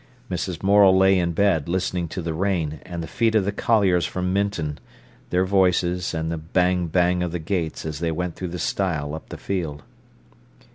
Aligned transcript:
Mrs. 0.31 0.63
Morel 0.63 0.97
lay 0.97 1.19
in 1.19 1.33
bed, 1.33 1.69
listening 1.69 2.07
to 2.07 2.23
the 2.23 2.33
rain, 2.33 2.79
and 2.87 3.03
the 3.03 3.07
feet 3.07 3.35
of 3.35 3.45
the 3.45 3.51
colliers 3.51 4.03
from 4.03 4.33
Minton, 4.33 4.79
their 5.29 5.45
voices, 5.45 6.15
and 6.15 6.31
the 6.31 6.39
bang, 6.39 6.87
bang 6.87 7.21
of 7.21 7.31
the 7.31 7.37
gates 7.37 7.85
as 7.85 7.99
they 7.99 8.09
went 8.11 8.35
through 8.35 8.47
the 8.47 8.57
stile 8.57 9.13
up 9.13 9.29
the 9.29 9.37
field. 9.37 9.83